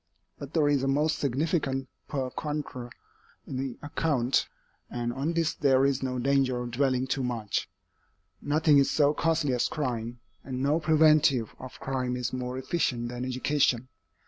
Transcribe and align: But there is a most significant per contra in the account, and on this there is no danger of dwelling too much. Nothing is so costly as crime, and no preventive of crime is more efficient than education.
But 0.39 0.55
there 0.55 0.67
is 0.67 0.81
a 0.81 0.87
most 0.87 1.19
significant 1.19 1.87
per 2.07 2.31
contra 2.31 2.89
in 3.45 3.57
the 3.57 3.77
account, 3.83 4.47
and 4.89 5.13
on 5.13 5.33
this 5.33 5.53
there 5.53 5.85
is 5.85 6.01
no 6.01 6.17
danger 6.17 6.59
of 6.59 6.71
dwelling 6.71 7.05
too 7.05 7.21
much. 7.21 7.69
Nothing 8.41 8.79
is 8.79 8.89
so 8.89 9.13
costly 9.13 9.53
as 9.53 9.67
crime, 9.67 10.19
and 10.43 10.63
no 10.63 10.79
preventive 10.79 11.53
of 11.59 11.79
crime 11.79 12.15
is 12.17 12.33
more 12.33 12.57
efficient 12.57 13.09
than 13.09 13.23
education. 13.25 13.89